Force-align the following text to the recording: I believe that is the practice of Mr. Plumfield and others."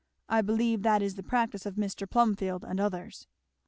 I 0.27 0.41
believe 0.41 0.81
that 0.81 1.03
is 1.03 1.13
the 1.13 1.21
practice 1.21 1.67
of 1.67 1.75
Mr. 1.75 2.09
Plumfield 2.09 2.63
and 2.63 2.79
others." 2.79 3.27